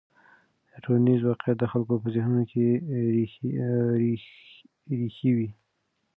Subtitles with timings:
[0.83, 2.65] ټولنیز واقیعت د خلکو په ذهنونو کې
[4.91, 5.49] رېښې وهي.